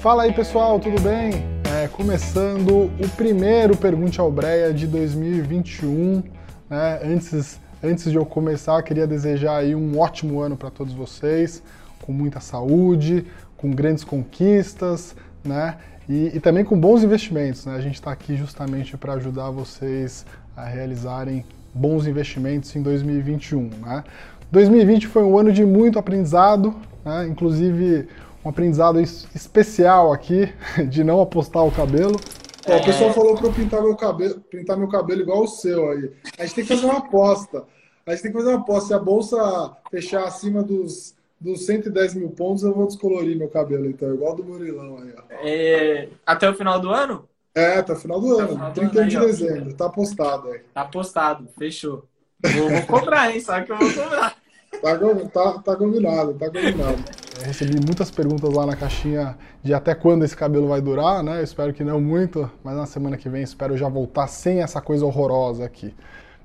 [0.00, 1.44] Fala aí pessoal, tudo bem?
[1.76, 6.22] É, começando o primeiro Pergunte ao Breia de 2021.
[6.70, 7.00] Né?
[7.04, 11.62] Antes, antes de eu começar, queria desejar aí um ótimo ano para todos vocês,
[12.00, 13.26] com muita saúde,
[13.58, 15.76] com grandes conquistas, né?
[16.08, 17.66] E, e também com bons investimentos.
[17.66, 17.74] Né?
[17.74, 20.24] A gente está aqui justamente para ajudar vocês
[20.56, 21.44] a realizarem
[21.74, 23.68] bons investimentos em 2021.
[23.82, 24.02] Né?
[24.50, 26.74] 2020 foi um ano de muito aprendizado,
[27.04, 27.28] né?
[27.28, 28.08] inclusive
[28.44, 30.52] um aprendizado especial aqui
[30.88, 32.18] de não apostar o cabelo.
[32.66, 35.90] É, o pessoal falou para eu pintar meu cabelo, pintar meu cabelo igual o seu
[35.90, 36.10] aí.
[36.38, 37.64] A gente tem que fazer uma aposta.
[38.06, 38.88] A gente tem que fazer uma aposta.
[38.88, 43.86] Se a bolsa fechar acima dos, dos 110 mil pontos, eu vou descolorir meu cabelo,
[43.86, 45.14] então, igual do Murilão aí.
[45.16, 45.22] Ó.
[45.42, 47.28] É, até o final do ano?
[47.54, 49.74] É, até o final do ano, final 31 de dezembro.
[49.74, 50.60] Tá apostado aí.
[50.72, 52.04] Tá apostado, fechou.
[52.42, 53.40] Vou, vou cobrar, hein?
[53.40, 54.36] Sabe que eu vou cobrar.
[54.82, 54.98] Tá,
[55.32, 57.04] tá, tá combinado, tá combinado.
[57.38, 61.40] Eu recebi muitas perguntas lá na caixinha de até quando esse cabelo vai durar, né?
[61.40, 64.80] Eu espero que não muito, mas na semana que vem espero já voltar sem essa
[64.80, 65.94] coisa horrorosa aqui.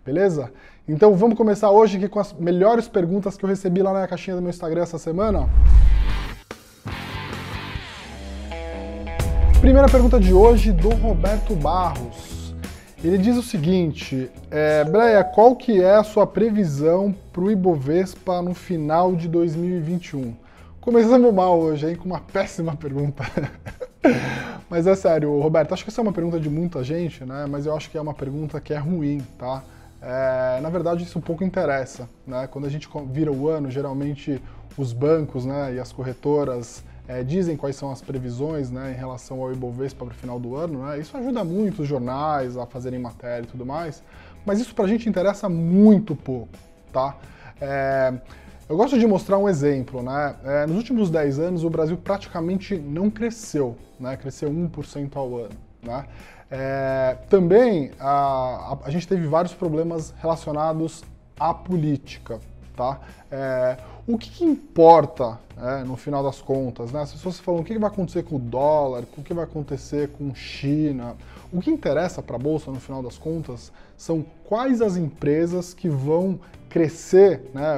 [0.05, 0.51] Beleza?
[0.87, 4.35] Então vamos começar hoje aqui com as melhores perguntas que eu recebi lá na caixinha
[4.35, 5.49] do meu Instagram essa semana.
[9.59, 12.34] Primeira pergunta de hoje do Roberto Barros.
[13.05, 18.41] Ele diz o seguinte, é, Breia, qual que é a sua previsão para o Ibovespa
[18.41, 20.33] no final de 2021?
[20.81, 23.23] Começamos mal hoje, hein, com uma péssima pergunta.
[24.67, 27.45] mas é sério, Roberto, acho que essa é uma pergunta de muita gente, né?
[27.47, 29.63] Mas eu acho que é uma pergunta que é ruim, tá?
[30.01, 32.47] É, na verdade, isso um pouco interessa, né?
[32.47, 34.41] Quando a gente vira o ano, geralmente
[34.75, 39.41] os bancos, né, e as corretoras é, dizem quais são as previsões né, em relação
[39.41, 40.85] ao Ibovespa para o final do ano.
[40.85, 40.99] Né?
[40.99, 44.03] Isso ajuda muito os jornais a fazerem matéria e tudo mais,
[44.45, 46.49] mas isso para a gente interessa muito pouco.
[46.91, 47.15] Tá?
[47.61, 48.13] É,
[48.67, 50.01] eu gosto de mostrar um exemplo.
[50.01, 50.35] Né?
[50.43, 54.17] É, nos últimos 10 anos, o Brasil praticamente não cresceu, né?
[54.17, 55.55] cresceu 1% ao ano.
[55.83, 56.05] Né?
[56.49, 58.09] É, também a,
[58.73, 61.03] a, a, gente teve vários problemas relacionados
[61.39, 62.39] à política.
[62.75, 62.99] Tá?
[63.31, 66.91] É, o que, que importa é, no final das contas?
[66.91, 67.01] Né?
[67.01, 70.09] As pessoas falam o que, que vai acontecer com o dólar, o que vai acontecer
[70.09, 71.15] com China.
[71.53, 75.87] O que interessa para a Bolsa no final das contas são quais as empresas que
[75.87, 77.77] vão crescer, né,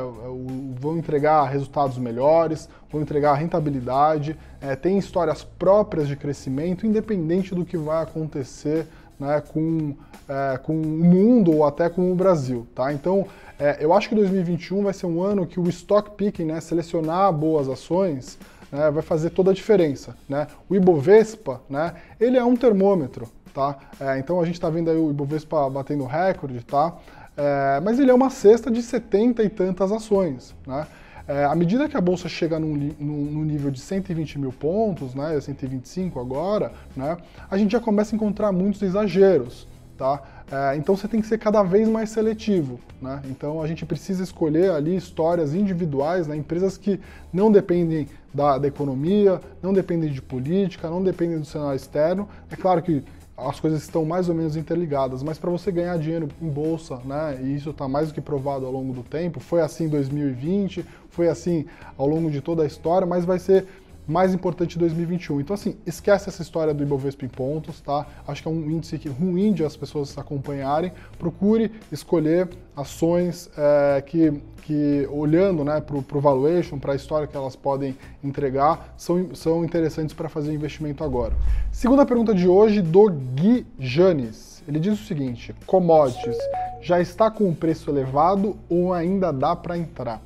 [0.79, 7.63] vão entregar resultados melhores, vão entregar rentabilidade, é, tem histórias próprias de crescimento, independente do
[7.63, 8.87] que vai acontecer
[9.19, 9.95] né, com,
[10.27, 12.67] é, com o mundo ou até com o Brasil.
[12.75, 12.93] Tá?
[12.93, 13.25] Então,
[13.59, 17.31] é, eu acho que 2021 vai ser um ano que o stock picking, né, selecionar
[17.33, 18.37] boas ações,
[18.71, 20.15] né, vai fazer toda a diferença.
[20.27, 20.47] Né?
[20.69, 23.27] O Ibovespa, né, ele é um termômetro.
[23.53, 23.75] Tá?
[23.99, 26.95] É, então a gente está vendo aí o Ibovespa batendo recorde, tá?
[27.35, 30.53] É, mas ele é uma cesta de 70 e tantas ações.
[30.65, 30.85] Né?
[31.27, 35.13] É, à medida que a bolsa chega num, num, num, nível de 120 mil pontos,
[35.13, 37.17] né, 125 agora, né,
[37.51, 39.67] a gente já começa a encontrar muitos exageros.
[39.97, 40.21] Tá?
[40.51, 42.79] É, então você tem que ser cada vez mais seletivo.
[43.01, 43.19] Né?
[43.25, 46.99] Então a gente precisa escolher ali histórias individuais, né, empresas que
[47.33, 52.29] não dependem da, da economia, não dependem de política, não dependem do cenário externo.
[52.51, 53.03] É claro que
[53.37, 57.39] as coisas estão mais ou menos interligadas, mas para você ganhar dinheiro em bolsa, né,
[57.41, 60.83] e isso está mais do que provado ao longo do tempo, foi assim em 2020,
[61.09, 61.65] foi assim
[61.95, 63.67] ao longo de toda a história, mas vai ser
[64.07, 65.41] mais importante 2021.
[65.41, 68.05] Então, assim, esquece essa história do Ibovespa em pontos, tá?
[68.25, 70.93] Acho que é um índice que, ruim de as pessoas acompanharem.
[71.19, 77.35] Procure escolher ações é, que, que, olhando né, para o valuation, para a história que
[77.35, 81.35] elas podem entregar, são, são interessantes para fazer investimento agora.
[81.71, 84.63] Segunda pergunta de hoje, do Gui Janes.
[84.67, 86.37] Ele diz o seguinte: commodities
[86.81, 90.21] já está com um preço elevado ou ainda dá para entrar?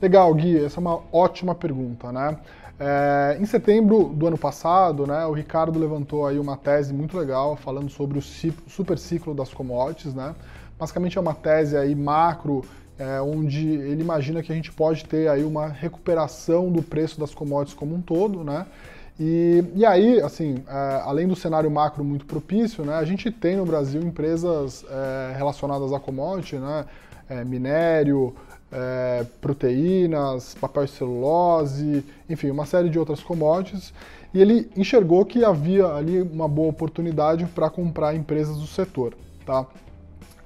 [0.00, 2.36] Legal, Gui, essa é uma ótima pergunta, né?
[2.78, 7.56] É, em setembro do ano passado, né, o Ricardo levantou aí uma tese muito legal
[7.56, 10.34] falando sobre o super ciclo das commodities, né?
[10.78, 12.62] Basicamente é uma tese aí macro,
[12.98, 17.34] é, onde ele imagina que a gente pode ter aí uma recuperação do preço das
[17.34, 18.66] commodities como um todo, né?
[19.18, 23.56] E, e aí, assim, é, além do cenário macro muito propício, né, a gente tem
[23.56, 26.84] no Brasil empresas é, relacionadas a commodity, né,
[27.28, 28.34] é, minério,
[28.70, 33.92] é, proteínas, papel e celulose, enfim, uma série de outras commodities.
[34.34, 39.14] E ele enxergou que havia ali uma boa oportunidade para comprar empresas do setor,
[39.44, 39.66] tá?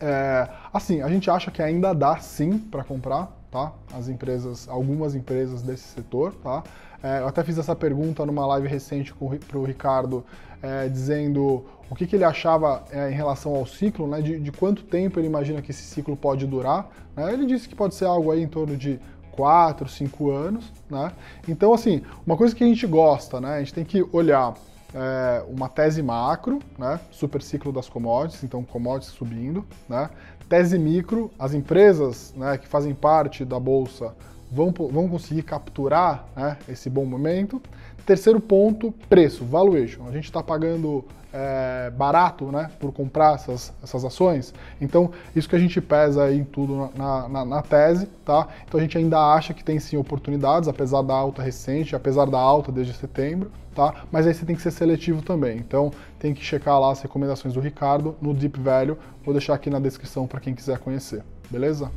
[0.01, 3.73] É, assim, a gente acha que ainda dá sim para comprar, tá?
[3.93, 6.63] As empresas, algumas empresas desse setor, tá?
[7.03, 9.15] É, eu até fiz essa pergunta numa live recente
[9.49, 10.25] para o Ricardo,
[10.63, 14.53] é, dizendo o que, que ele achava é, em relação ao ciclo, né, de, de,
[14.53, 16.89] quanto tempo ele imagina que esse ciclo pode durar.
[17.17, 17.33] Né?
[17.33, 19.01] Ele disse que pode ser algo aí em torno de
[19.33, 21.13] 4, 5 anos, né?
[21.49, 23.55] Então, assim, uma coisa que a gente gosta, né?
[23.55, 24.55] A gente tem que olhar
[24.95, 27.01] é, uma tese macro, né?
[27.11, 30.11] Super ciclo das commodities, então commodities subindo, né?
[30.49, 34.13] Tese micro, as empresas né, que fazem parte da bolsa
[34.51, 37.61] vão, vão conseguir capturar né, esse bom momento.
[38.05, 40.07] Terceiro ponto, preço, valuation.
[40.09, 44.53] A gente está pagando é, barato né, por comprar essas, essas ações.
[44.81, 48.49] Então, isso que a gente pesa aí em tudo na, na, na, tese, tá?
[48.67, 52.39] Então a gente ainda acha que tem sim oportunidades, apesar da alta recente, apesar da
[52.39, 54.05] alta desde setembro, tá?
[54.11, 55.59] Mas aí você tem que ser seletivo também.
[55.59, 58.99] Então tem que checar lá as recomendações do Ricardo no Deep Value.
[59.25, 61.91] Vou deixar aqui na descrição para quem quiser conhecer, beleza?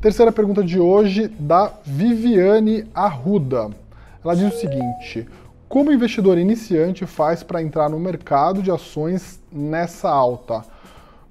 [0.00, 3.70] Terceira pergunta de hoje, da Viviane Arruda.
[4.22, 5.26] Ela diz o seguinte:
[5.68, 10.62] como investidor iniciante faz para entrar no mercado de ações nessa alta?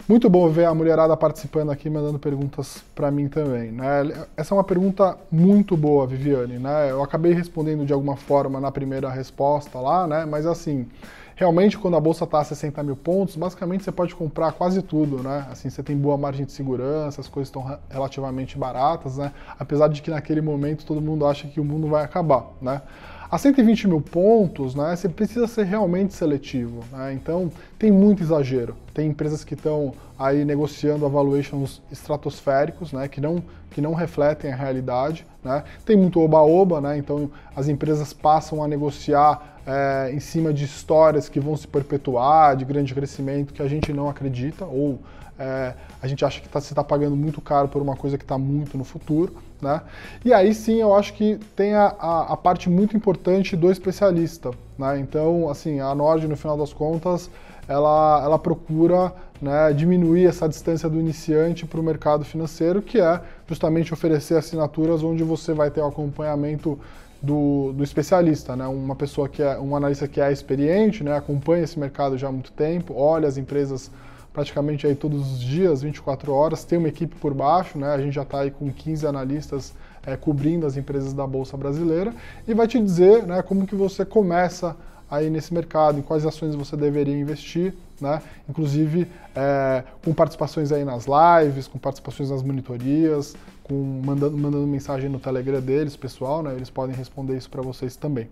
[0.07, 3.71] Muito bom ver a mulherada participando aqui, mandando perguntas para mim também.
[3.71, 4.25] Né?
[4.35, 6.59] Essa é uma pergunta muito boa, Viviane.
[6.59, 6.91] Né?
[6.91, 10.25] Eu acabei respondendo de alguma forma na primeira resposta lá, né?
[10.25, 10.87] mas assim,
[11.35, 15.21] realmente quando a bolsa está a 60 mil pontos, basicamente você pode comprar quase tudo.
[15.21, 15.45] Né?
[15.51, 19.31] Assim, você tem boa margem de segurança, as coisas estão relativamente baratas, né?
[19.59, 22.45] apesar de que naquele momento todo mundo acha que o mundo vai acabar.
[22.61, 22.81] Né?
[23.29, 26.83] A 120 mil pontos, né, você precisa ser realmente seletivo.
[26.91, 27.13] Né?
[27.13, 28.75] Então, tem muito exagero.
[28.93, 34.55] Tem empresas que estão aí negociando valuations estratosféricos, né, que, não, que não refletem a
[34.55, 35.25] realidade.
[35.45, 35.63] Né?
[35.85, 36.97] Tem muito oba-oba, né?
[36.97, 42.55] então as empresas passam a negociar é, em cima de histórias que vão se perpetuar,
[42.55, 44.99] de grande crescimento, que a gente não acredita, ou
[45.37, 48.23] é, a gente acha que tá, você está pagando muito caro por uma coisa que
[48.23, 49.35] está muito no futuro.
[49.61, 49.81] Né?
[50.23, 54.49] E aí sim eu acho que tem a, a, a parte muito importante do especialista.
[54.79, 54.97] Né?
[54.99, 57.29] Então, assim, a Nord, no final das contas,
[57.67, 63.21] ela, ela procura né, diminuir essa distância do iniciante para o mercado financeiro, que é
[63.47, 66.79] justamente oferecer assinaturas onde você vai ter o acompanhamento
[67.21, 68.67] do, do, especialista, né?
[68.67, 71.17] Uma pessoa que é um analista que é experiente, né?
[71.17, 73.89] Acompanha esse mercado já há muito tempo, olha as empresas
[74.31, 77.93] praticamente aí todos os dias, 24 horas, tem uma equipe por baixo, né?
[77.93, 79.73] A gente já está aí com 15 analistas
[80.05, 82.13] é, cobrindo as empresas da Bolsa Brasileira
[82.47, 84.75] e vai te dizer né, como que você começa
[85.15, 88.21] aí nesse mercado, em quais ações você deveria investir, né?
[88.49, 95.09] Inclusive é, com participações aí nas lives, com participações nas monitorias, com mandando, mandando mensagem
[95.09, 96.53] no Telegram deles, pessoal, né?
[96.55, 98.27] Eles podem responder isso para vocês também.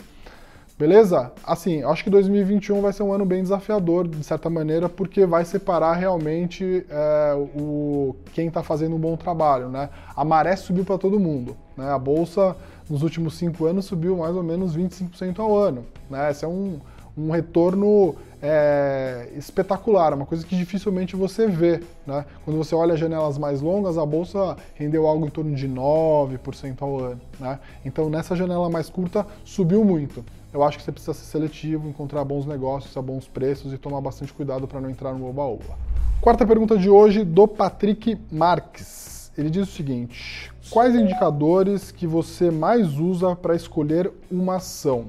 [0.78, 1.31] Beleza?
[1.46, 5.46] Assim, acho que 2021 vai ser um ano bem desafiador, de certa maneira, porque vai
[5.46, 9.90] separar realmente é, o, quem está fazendo um bom trabalho, né?
[10.16, 11.92] A maré subiu para todo mundo, né?
[11.92, 12.56] A bolsa
[12.90, 16.31] nos últimos cinco anos subiu mais ou menos 25% ao ano, né?
[16.31, 16.80] Esse é um,
[17.16, 21.81] um retorno é, espetacular, uma coisa que dificilmente você vê.
[22.06, 22.26] Né?
[22.44, 27.00] Quando você olha janelas mais longas, a bolsa rendeu algo em torno de 9% ao
[27.00, 27.22] ano.
[27.40, 27.60] Né?
[27.86, 32.24] Então, nessa janela mais curta, subiu muito eu acho que você precisa ser seletivo, encontrar
[32.24, 35.78] bons negócios a bons preços e tomar bastante cuidado para não entrar no oba-oba.
[36.22, 39.32] Quarta pergunta de hoje, do Patrick Marques.
[39.38, 45.06] Ele diz o seguinte: Quais indicadores que você mais usa para escolher uma ação?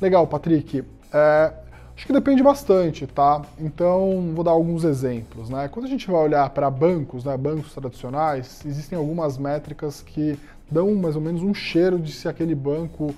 [0.00, 0.82] Legal, Patrick.
[1.12, 1.52] É,
[1.96, 3.40] acho que depende bastante, tá?
[3.58, 5.66] Então, vou dar alguns exemplos, né?
[5.68, 10.38] Quando a gente vai olhar para bancos, né, bancos tradicionais, existem algumas métricas que
[10.70, 13.14] dão mais ou menos um cheiro de se aquele banco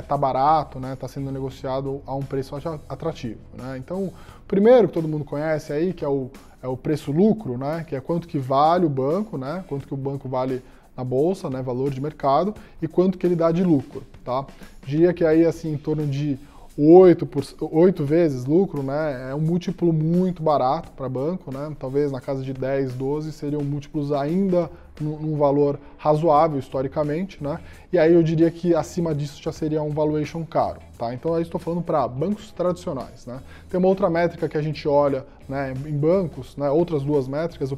[0.00, 2.56] está é, barato, está né, tá sendo negociado a um preço
[2.88, 3.40] atrativo.
[3.56, 3.76] Né?
[3.78, 4.12] Então,
[4.46, 6.30] primeiro que todo mundo conhece aí, que é o,
[6.62, 9.96] é o preço-lucro, né, que é quanto que vale o banco, né, quanto que o
[9.96, 10.62] banco vale
[10.96, 14.04] na bolsa, né, valor de mercado, e quanto que ele dá de lucro.
[14.24, 14.44] Tá?
[14.86, 16.38] Diria que aí assim, em torno de
[16.84, 19.30] 8, por, 8 vezes lucro, né?
[19.30, 21.72] É um múltiplo muito barato para banco, né?
[21.78, 24.68] Talvez na casa de 10, 12 seriam múltiplos ainda
[25.00, 27.60] num, valor razoável historicamente, né?
[27.92, 31.14] E aí eu diria que acima disso já seria um valuation caro, tá?
[31.14, 33.40] Então aí estou falando para bancos tradicionais, né?
[33.70, 36.68] Tem uma outra métrica que a gente olha, né, em bancos, né?
[36.68, 37.72] Outras duas métricas,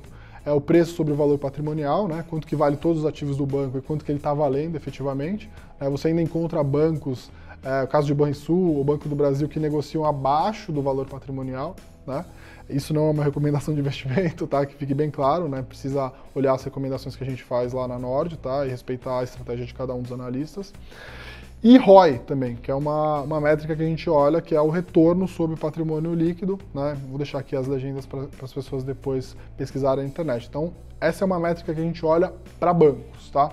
[0.46, 2.24] é o preço sobre o valor patrimonial, né?
[2.28, 5.50] Quanto que vale todos os ativos do banco e quanto que ele está valendo efetivamente.
[5.80, 5.88] Né?
[5.90, 7.30] Você ainda encontra bancos
[7.64, 11.74] é, o caso de Banrisul, o Banco do Brasil, que negociam abaixo do valor patrimonial,
[12.06, 12.24] né?
[12.68, 14.64] Isso não é uma recomendação de investimento, tá?
[14.64, 15.62] Que fique bem claro, né?
[15.62, 18.66] Precisa olhar as recomendações que a gente faz lá na Nord, tá?
[18.66, 20.72] E respeitar a estratégia de cada um dos analistas.
[21.62, 24.68] E ROI também, que é uma, uma métrica que a gente olha, que é o
[24.68, 26.94] retorno sobre o patrimônio líquido, né?
[27.08, 30.46] Vou deixar aqui as legendas para as pessoas depois pesquisarem na internet.
[30.46, 33.50] Então, essa é uma métrica que a gente olha para bancos, tá?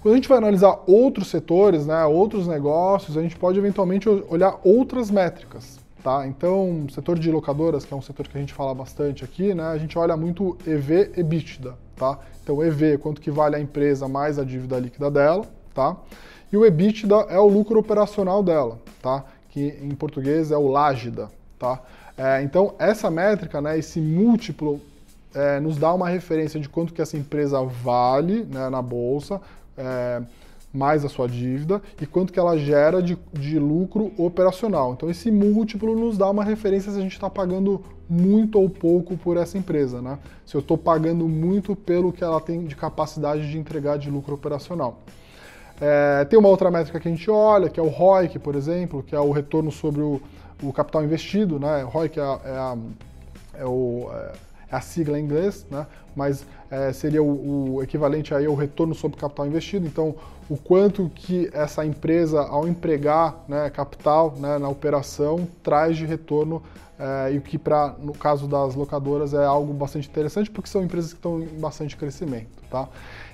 [0.00, 4.58] Quando a gente vai analisar outros setores, né, outros negócios, a gente pode eventualmente olhar
[4.62, 5.78] outras métricas.
[6.02, 6.24] Tá?
[6.26, 9.64] Então, setor de locadoras, que é um setor que a gente fala bastante aqui, né,
[9.64, 11.74] a gente olha muito EV e EBITDA.
[11.96, 12.18] tá?
[12.42, 15.96] Então, EV, quanto que vale a empresa mais a dívida líquida dela, tá?
[16.52, 19.24] E o EBITDA é o lucro operacional dela, tá?
[19.48, 21.80] Que em português é o LAGIDA, tá?
[22.16, 24.80] É, então, essa métrica, né, esse múltiplo,
[25.34, 29.40] é, nos dá uma referência de quanto que essa empresa vale né, na bolsa,
[29.76, 30.22] é,
[30.72, 34.92] mais a sua dívida, e quanto que ela gera de, de lucro operacional.
[34.92, 39.16] Então, esse múltiplo nos dá uma referência se a gente está pagando muito ou pouco
[39.16, 40.18] por essa empresa, né?
[40.44, 44.34] Se eu estou pagando muito pelo que ela tem de capacidade de entregar de lucro
[44.34, 45.00] operacional.
[45.80, 49.02] É, tem uma outra métrica que a gente olha, que é o ROIC, por exemplo,
[49.02, 50.20] que é o retorno sobre o,
[50.62, 51.82] o capital investido, né?
[51.82, 52.76] ROIC é, é, a,
[53.54, 54.32] é, o, é
[54.70, 55.86] a sigla em inglês, né?
[56.14, 59.86] mas é, seria o, o, equivalente aí ao retorno sobre capital investido.
[59.86, 60.14] Então,
[60.48, 66.62] o quanto que essa empresa, ao empregar né, capital né, na operação, traz de retorno
[66.98, 70.82] é, e o que, pra, no caso das locadoras, é algo bastante interessante, porque são
[70.82, 72.56] empresas que estão em bastante crescimento.
[72.70, 72.88] Tá?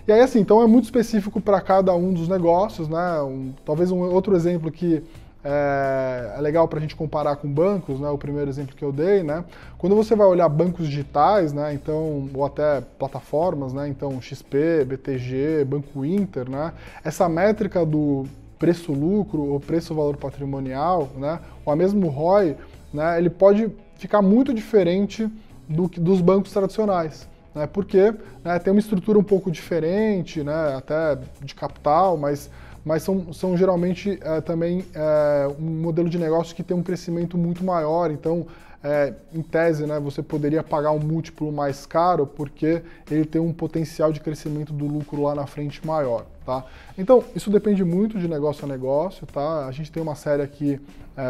[0.06, 2.88] E aí, assim, então é muito específico para cada um dos negócios.
[2.88, 3.22] Né?
[3.22, 5.02] Um, talvez um outro exemplo que
[5.44, 8.08] é, é legal para a gente comparar com bancos, né?
[8.08, 9.44] O primeiro exemplo que eu dei, né?
[9.76, 11.74] Quando você vai olhar bancos digitais, né?
[11.74, 13.88] Então, ou até plataformas, né?
[13.88, 16.72] Então, XP, BTG, Banco Inter, né?
[17.04, 18.24] Essa métrica do
[18.58, 21.40] preço-lucro ou preço-valor patrimonial, né?
[21.64, 22.56] Ou a mesmo ROI,
[22.92, 23.18] né?
[23.18, 25.28] Ele pode ficar muito diferente
[25.68, 27.30] do que dos bancos tradicionais.
[27.54, 32.50] Né, porque né, tem uma estrutura um pouco diferente, né, até de capital, mas
[32.84, 37.38] mas são, são geralmente é, também é, um modelo de negócio que tem um crescimento
[37.38, 38.10] muito maior.
[38.10, 38.46] Então,
[38.82, 43.52] é, em tese, né, você poderia pagar um múltiplo mais caro porque ele tem um
[43.52, 46.26] potencial de crescimento do lucro lá na frente maior.
[46.44, 46.64] Tá?
[46.98, 49.24] Então, isso depende muito de negócio a negócio.
[49.26, 49.66] Tá?
[49.66, 50.80] A gente tem uma série aqui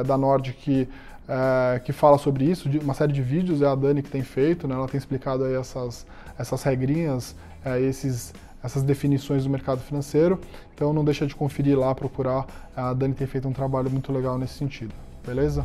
[0.06, 0.88] da Nord que,
[1.28, 4.66] é, que fala sobre isso, uma série de vídeos, é a Dani que tem feito,
[4.66, 4.74] né?
[4.74, 6.06] ela tem explicado aí essas,
[6.38, 8.32] essas regrinhas, é, esses
[8.62, 10.40] essas definições do mercado financeiro.
[10.74, 12.46] Então não deixa de conferir lá, procurar.
[12.76, 14.94] A Dani tem feito um trabalho muito legal nesse sentido.
[15.26, 15.64] Beleza?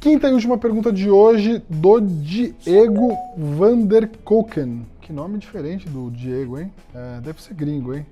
[0.00, 4.86] Quinta e última pergunta de hoje do Diego Vanderkoken.
[5.00, 6.70] Que nome diferente do Diego, hein?
[6.94, 8.06] É, deve ser gringo, hein?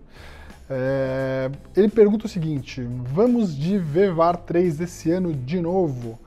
[0.71, 2.81] É, ele pergunta o seguinte:
[3.12, 6.19] vamos de Vevar 3 esse ano de novo?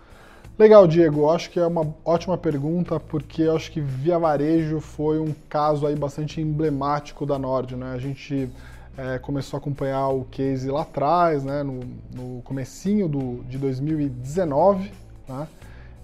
[0.57, 1.29] Legal, Diego.
[1.29, 5.97] Acho que é uma ótima pergunta, porque acho que Via Varejo foi um caso aí
[5.97, 7.91] bastante emblemático da Nord, né?
[7.93, 8.49] A gente
[8.97, 11.61] é, começou a acompanhar o case lá atrás, né?
[11.61, 11.81] No,
[12.13, 14.93] no comecinho do, de 2019,
[15.27, 15.45] né?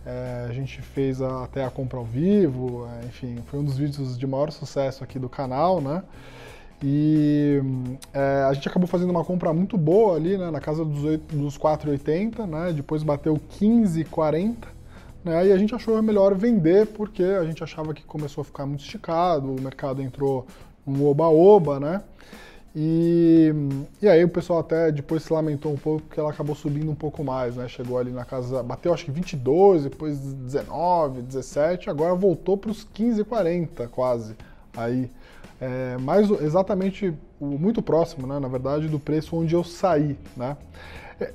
[0.05, 3.77] É, a gente fez a, até a compra ao vivo, é, enfim, foi um dos
[3.77, 6.03] vídeos de maior sucesso aqui do canal, né?
[6.83, 7.61] E
[8.11, 11.35] é, a gente acabou fazendo uma compra muito boa ali, né, na casa dos, 8,
[11.35, 14.55] dos 4,80, né, depois bateu 15,40,
[15.23, 18.65] né, e a gente achou melhor vender porque a gente achava que começou a ficar
[18.65, 20.47] muito esticado, o mercado entrou
[20.87, 22.01] um oba-oba, né,
[22.75, 23.53] e,
[24.01, 26.95] e aí o pessoal até depois se lamentou um pouco porque ela acabou subindo um
[26.95, 32.15] pouco mais, né, chegou ali na casa, bateu acho que 22, depois 19, 17, agora
[32.15, 34.35] voltou para os 15,40 quase,
[34.75, 35.09] aí
[35.59, 40.57] é, mais exatamente o, muito próximo, né, na verdade, do preço onde eu saí, né.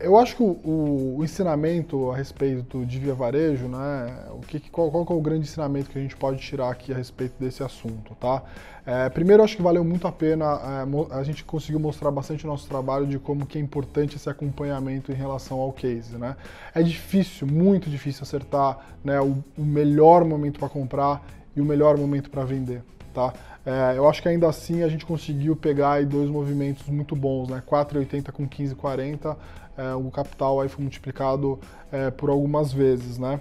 [0.00, 4.58] Eu acho que o, o, o ensinamento a respeito de via varejo, né, o que,
[4.68, 7.62] qual, qual é o grande ensinamento que a gente pode tirar aqui a respeito desse
[7.62, 8.42] assunto, tá?
[8.84, 12.48] É, primeiro, acho que valeu muito a pena, é, a gente conseguiu mostrar bastante o
[12.48, 16.36] nosso trabalho de como que é importante esse acompanhamento em relação ao case, né?
[16.74, 21.24] É difícil, muito difícil acertar né, o, o melhor momento para comprar
[21.54, 22.82] e o melhor momento para vender,
[23.16, 23.32] tá?
[23.64, 27.48] É, eu acho que ainda assim a gente conseguiu pegar aí dois movimentos muito bons,
[27.48, 27.62] né?
[27.66, 29.36] 4,80 com 15,40,
[29.76, 31.58] é, o capital aí foi multiplicado
[31.90, 33.40] é, por algumas vezes, né?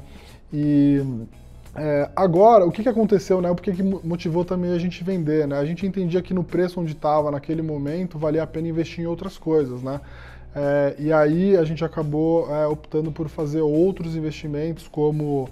[0.52, 1.02] E
[1.76, 3.52] é, agora, o que, que aconteceu, né?
[3.52, 5.60] O que, que motivou também a gente vender, né?
[5.60, 9.08] A gente entendia que no preço onde estava naquele momento valia a pena investir em
[9.08, 10.00] outras coisas, né?
[10.56, 15.50] É, e aí a gente acabou é, optando por fazer outros investimentos como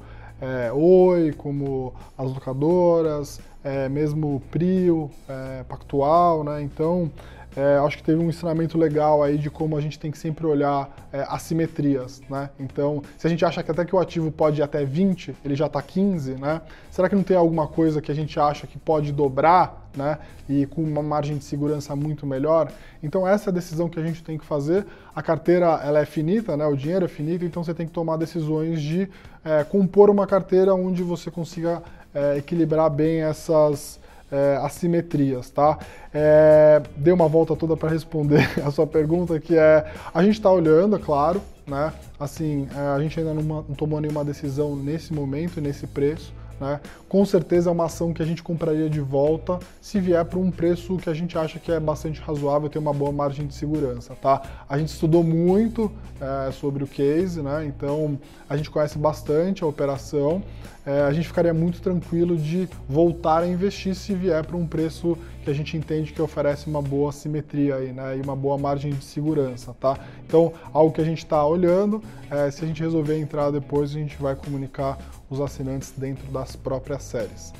[0.73, 6.61] Oi, como as locadoras, é, mesmo Prio, é, Pactual, né?
[6.61, 7.11] Então,
[7.55, 10.45] é, acho que teve um ensinamento legal aí de como a gente tem que sempre
[10.45, 12.49] olhar é, assimetrias, né?
[12.59, 15.55] Então, se a gente acha que até que o ativo pode ir até 20, ele
[15.55, 16.61] já está 15, né?
[16.89, 20.17] Será que não tem alguma coisa que a gente acha que pode dobrar, né?
[20.49, 22.71] E com uma margem de segurança muito melhor?
[23.03, 24.85] Então, essa é a decisão que a gente tem que fazer.
[25.15, 26.65] A carteira, ela é finita, né?
[26.65, 29.07] O dinheiro é finito, então você tem que tomar decisões de
[29.45, 33.99] é, compor uma carteira onde você consiga é, equilibrar bem essas
[34.31, 35.77] é, assimetrias, tá?
[36.13, 40.49] É, dei uma volta toda para responder a sua pergunta, que é a gente está
[40.49, 41.93] olhando, é claro, né?
[42.19, 46.79] Assim, é, a gente ainda não, não tomou nenhuma decisão nesse momento, nesse preço, né?
[47.07, 50.49] Com certeza é uma ação que a gente compraria de volta se vier para um
[50.49, 54.15] preço que a gente acha que é bastante razoável, tem uma boa margem de segurança,
[54.15, 54.41] tá?
[54.67, 57.65] A gente estudou muito é, sobre o case, né?
[57.65, 58.17] Então
[58.49, 60.41] a gente conhece bastante a operação.
[60.85, 65.17] É, a gente ficaria muito tranquilo de voltar a investir se vier para um preço
[65.43, 68.17] que a gente entende que oferece uma boa simetria aí, né?
[68.17, 69.97] E uma boa margem de segurança, tá?
[70.25, 73.99] Então, algo que a gente está olhando, é, se a gente resolver entrar depois, a
[73.99, 74.97] gente vai comunicar
[75.33, 77.51] os assinantes dentro das próprias séries.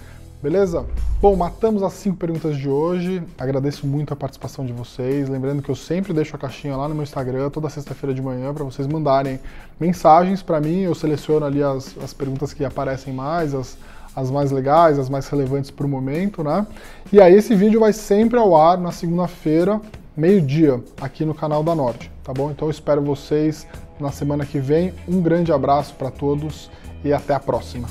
[0.44, 0.86] Beleza?
[1.22, 3.24] Bom, matamos as cinco perguntas de hoje.
[3.38, 5.30] Agradeço muito a participação de vocês.
[5.30, 8.54] Lembrando que eu sempre deixo a caixinha lá no meu Instagram, toda sexta-feira de manhã,
[8.54, 9.40] para vocês mandarem
[9.80, 10.82] mensagens para mim.
[10.82, 13.78] Eu seleciono ali as, as perguntas que aparecem mais, as,
[14.14, 16.68] as mais legais, as mais relevantes para o momento, né?
[17.10, 19.80] E aí esse vídeo vai sempre ao ar na segunda-feira,
[20.16, 22.52] meio-dia, aqui no canal da Norte, tá bom?
[22.52, 23.66] Então eu espero vocês
[23.98, 24.94] na semana que vem.
[25.08, 26.70] Um grande abraço para todos
[27.04, 27.88] e até a próxima.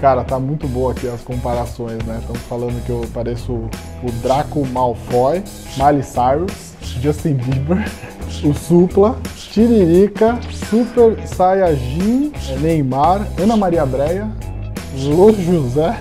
[0.00, 2.18] Cara, tá muito boa aqui as comparações, né?
[2.20, 5.42] Estão falando que eu pareço o Draco Malfoy,
[5.78, 7.90] Miley Cyrus, Justin Bieber,
[8.44, 14.30] o Supla, Tiririca, Super Saiyajin, Neymar, Ana Maria Breia,
[15.02, 15.98] Lô José,